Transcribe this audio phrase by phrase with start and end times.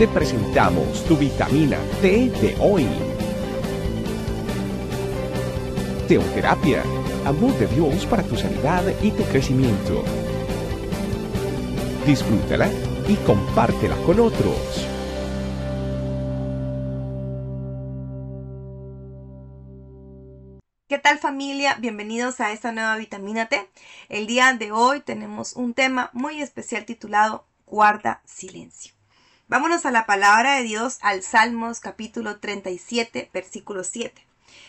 [0.00, 2.88] te presentamos tu vitamina T de hoy.
[6.08, 6.82] Teoterapia,
[7.26, 10.02] amor de Dios para tu sanidad y tu crecimiento.
[12.06, 12.70] Disfrútala
[13.08, 14.88] y compártela con otros.
[20.88, 21.76] ¿Qué tal familia?
[21.78, 23.68] Bienvenidos a esta nueva vitamina T.
[24.08, 28.99] El día de hoy tenemos un tema muy especial titulado Guarda silencio.
[29.50, 34.24] Vámonos a la palabra de Dios al Salmos capítulo 37 versículo 7,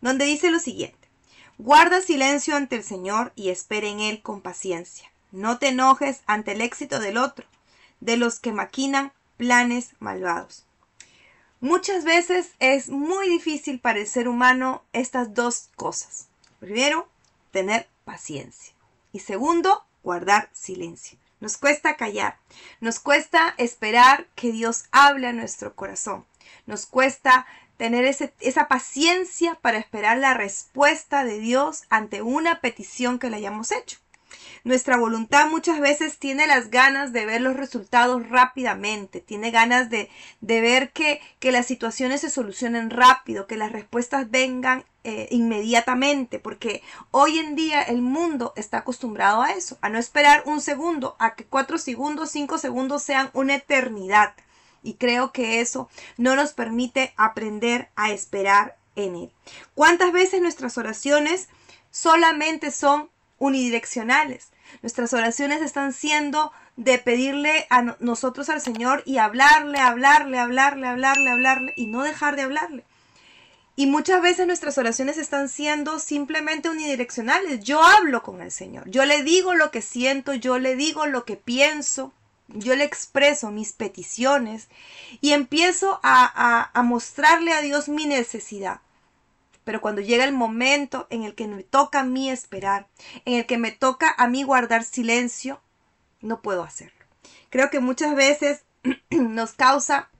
[0.00, 1.10] donde dice lo siguiente.
[1.58, 5.12] Guarda silencio ante el Señor y espere en Él con paciencia.
[5.30, 7.44] No te enojes ante el éxito del otro,
[8.00, 10.64] de los que maquinan planes malvados.
[11.60, 16.28] Muchas veces es muy difícil para el ser humano estas dos cosas.
[16.60, 17.10] Primero,
[17.50, 18.72] tener paciencia.
[19.12, 21.18] Y segundo, guardar silencio.
[21.42, 22.38] Nos cuesta callar,
[22.78, 26.24] nos cuesta esperar que Dios hable a nuestro corazón,
[26.66, 33.28] nos cuesta tener esa paciencia para esperar la respuesta de Dios ante una petición que
[33.28, 33.98] le hayamos hecho.
[34.64, 40.08] Nuestra voluntad muchas veces tiene las ganas de ver los resultados rápidamente, tiene ganas de,
[40.40, 47.40] ver que, las situaciones se solucionen rápido, que las respuestas vengan eh, inmediatamente, porque hoy
[47.40, 51.44] en día el mundo está acostumbrado a eso, a no esperar un segundo, a que
[51.44, 54.34] cuatro segundos, cinco segundos sean una eternidad.
[54.84, 59.32] Y creo que eso no nos permite aprender a esperar en Él.
[59.74, 61.48] ¿Cuántas veces nuestras oraciones
[61.90, 63.11] solamente son
[63.42, 64.50] unidireccionales?
[64.82, 71.30] Nuestras oraciones están siendo de pedirle a nosotros al Señor y hablarle, hablarle, hablarle, hablarle,
[71.30, 72.84] hablarle y no dejar de hablarle.
[73.74, 77.64] Y muchas veces nuestras oraciones están siendo simplemente unidireccionales.
[77.64, 81.24] Yo hablo con el Señor, yo le digo lo que siento, yo le digo lo
[81.24, 82.12] que pienso,
[82.48, 84.68] yo le expreso mis peticiones
[85.20, 88.80] y empiezo a, a mostrarle a Dios mi necesidad.
[89.64, 92.88] Pero cuando llega el momento en el que me toca a mí esperar,
[93.24, 95.60] en el que me toca a mí guardar silencio,
[96.20, 97.04] no puedo hacerlo.
[97.50, 98.64] Creo que muchas veces
[99.10, 100.10] nos causa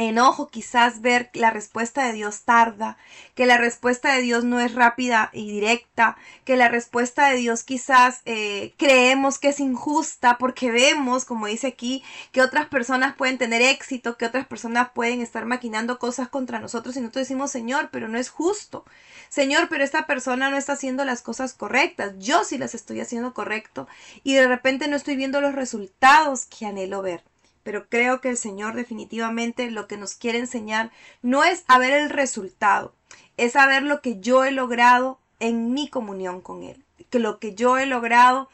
[0.00, 2.96] enojo quizás ver que la respuesta de Dios tarda,
[3.34, 7.64] que la respuesta de Dios no es rápida y directa, que la respuesta de Dios
[7.64, 12.02] quizás eh, creemos que es injusta porque vemos, como dice aquí,
[12.32, 16.96] que otras personas pueden tener éxito, que otras personas pueden estar maquinando cosas contra nosotros
[16.96, 18.84] y nosotros decimos, Señor, pero no es justo.
[19.28, 23.34] Señor, pero esta persona no está haciendo las cosas correctas, yo sí las estoy haciendo
[23.34, 23.88] correcto
[24.24, 27.29] y de repente no estoy viendo los resultados que anhelo ver
[27.62, 30.90] pero creo que el Señor definitivamente lo que nos quiere enseñar
[31.22, 32.94] no es a ver el resultado,
[33.36, 37.38] es a ver lo que yo he logrado en mi comunión con Él, que lo
[37.38, 38.48] que yo he logrado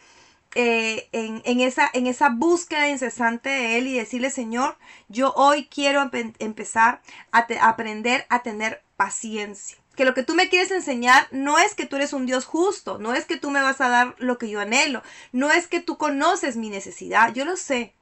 [0.55, 4.79] eh, en, esa, en esa búsqueda incesante de Él y decirle, Señor,
[5.09, 9.77] yo hoy quiero empezar a aprender a tener paciencia.
[9.97, 12.99] Que lo que tú me quieres enseñar no es que tú eres un Dios justo,
[12.99, 15.03] no es que tú me vas a dar lo que yo anhelo,
[15.33, 17.93] no es que tú conoces mi necesidad, yo lo sé,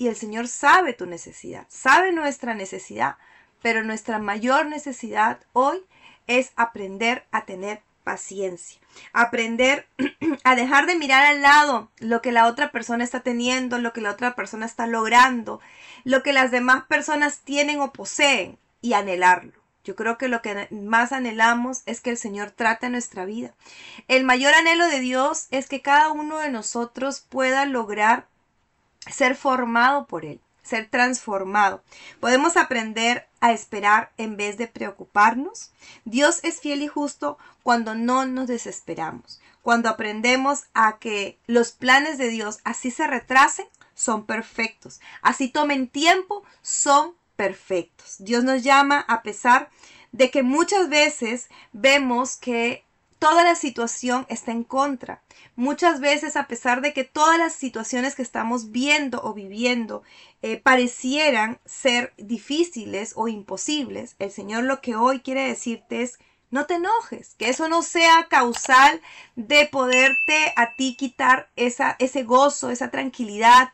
[0.00, 3.16] y el Señor sabe tu necesidad, sabe nuestra necesidad,
[3.60, 5.84] pero nuestra mayor necesidad hoy
[6.26, 8.80] es aprender a tener paciencia,
[9.12, 9.86] aprender
[10.44, 14.00] a dejar de mirar al lado lo que la otra persona está teniendo, lo que
[14.00, 15.60] la otra persona está logrando,
[16.04, 19.52] lo que las demás personas tienen o poseen y anhelarlo.
[19.84, 23.52] Yo creo que lo que más anhelamos es que el Señor trate nuestra vida.
[24.08, 28.30] El mayor anhelo de Dios es que cada uno de nosotros pueda lograr
[29.08, 31.82] ser formado por Él, ser transformado.
[32.20, 35.72] Podemos aprender a esperar en vez de preocuparnos.
[36.04, 42.18] Dios es fiel y justo cuando no nos desesperamos, cuando aprendemos a que los planes
[42.18, 48.16] de Dios así se retrasen, son perfectos, así tomen tiempo, son perfectos.
[48.18, 49.70] Dios nos llama a pesar
[50.12, 52.84] de que muchas veces vemos que
[53.20, 55.22] toda la situación está en contra.
[55.54, 60.02] Muchas veces, a pesar de que todas las situaciones que estamos viendo o viviendo
[60.42, 66.18] eh, parecieran ser difíciles o imposibles, el Señor lo que hoy quiere decirte es,
[66.50, 69.00] no te enojes, que eso no sea causal
[69.36, 73.72] de poderte a ti quitar esa, ese gozo, esa tranquilidad,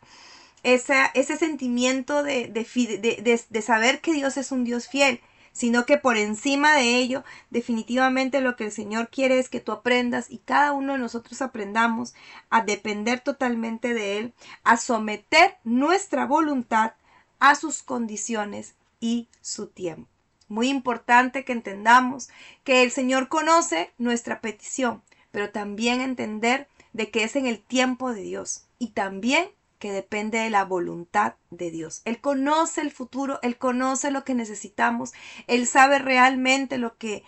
[0.64, 5.20] ese sentimiento de, de, de saber que Dios es un Dios fiel
[5.56, 9.72] sino que por encima de ello, definitivamente lo que el Señor quiere es que tú
[9.72, 12.12] aprendas y cada uno de nosotros aprendamos
[12.50, 16.92] a depender totalmente de Él, a someter nuestra voluntad
[17.38, 20.10] a sus condiciones y su tiempo.
[20.48, 22.28] Muy importante que entendamos
[22.62, 28.12] que el Señor conoce nuestra petición, pero también entender de que es en el tiempo
[28.12, 29.48] de Dios y también
[29.86, 32.02] que depende de la voluntad de Dios.
[32.04, 35.12] Él conoce el futuro, Él conoce lo que necesitamos,
[35.46, 37.22] Él sabe realmente lo que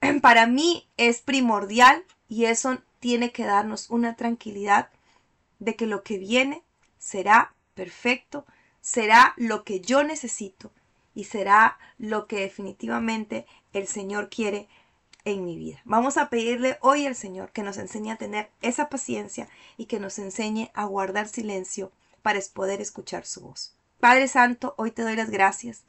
[0.22, 4.88] para mí es primordial y eso tiene que darnos una tranquilidad
[5.58, 6.62] de que lo que viene
[6.98, 8.46] será perfecto,
[8.80, 10.72] será lo que yo necesito
[11.14, 13.44] y será lo que definitivamente
[13.74, 14.66] el Señor quiere
[15.32, 15.80] en mi vida.
[15.84, 20.00] Vamos a pedirle hoy al Señor que nos enseñe a tener esa paciencia y que
[20.00, 21.92] nos enseñe a guardar silencio
[22.22, 23.74] para poder escuchar su voz.
[24.00, 25.84] Padre Santo, hoy te doy las gracias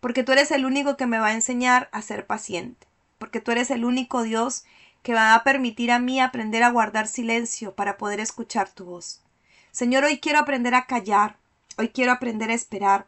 [0.00, 2.86] porque tú eres el único que me va a enseñar a ser paciente,
[3.18, 4.64] porque tú eres el único Dios
[5.02, 9.22] que va a permitir a mí aprender a guardar silencio para poder escuchar tu voz.
[9.70, 11.36] Señor, hoy quiero aprender a callar,
[11.76, 13.06] hoy quiero aprender a esperar,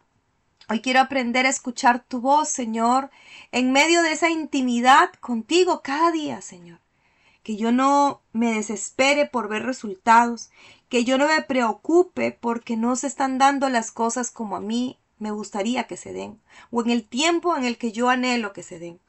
[0.73, 3.11] Hoy quiero aprender a escuchar tu voz, Señor,
[3.51, 6.79] en medio de esa intimidad contigo cada día, Señor.
[7.43, 10.51] Que yo no me desespere por ver resultados,
[10.89, 14.97] que yo no me preocupe porque no se están dando las cosas como a mí
[15.19, 16.41] me gustaría que se den,
[16.71, 19.01] o en el tiempo en el que yo anhelo que se den.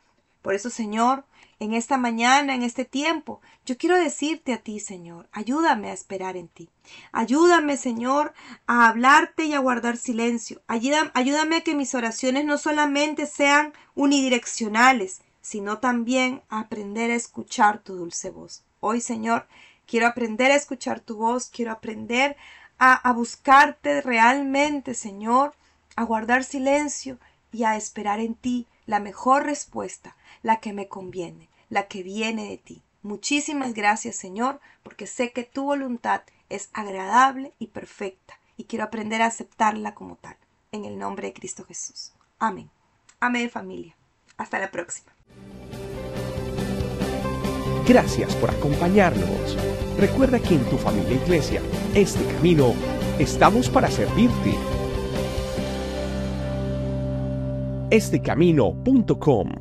[0.41, 1.25] Por eso, Señor,
[1.61, 3.39] en esta mañana, en este tiempo.
[3.67, 6.69] Yo quiero decirte a ti, Señor, ayúdame a esperar en ti.
[7.11, 8.33] Ayúdame, Señor,
[8.65, 10.63] a hablarte y a guardar silencio.
[10.67, 17.77] Ayúdame, a que mis oraciones no solamente sean unidireccionales, sino también a aprender a escuchar
[17.77, 18.63] tu dulce voz.
[18.79, 19.47] Hoy, Señor,
[19.85, 22.37] quiero aprender a escuchar tu voz, quiero aprender
[22.79, 25.53] a, a buscarte realmente, Señor,
[25.95, 27.19] a guardar silencio
[27.51, 32.49] y a esperar en ti la mejor respuesta, la que me conviene la que viene
[32.49, 32.83] de ti.
[33.01, 39.23] Muchísimas gracias Señor, porque sé que tu voluntad es agradable y perfecta, y quiero aprender
[39.23, 40.35] a aceptarla como tal.
[40.71, 42.11] En el nombre de Cristo Jesús.
[42.38, 42.69] Amén.
[43.19, 43.95] Amén familia.
[44.38, 45.11] Hasta la próxima.
[47.87, 49.57] Gracias por acompañarnos.
[49.97, 51.61] Recuerda que en tu familia iglesia,
[51.95, 52.73] este camino,
[53.17, 54.55] estamos para servirte.
[57.89, 59.60] Estecamino.com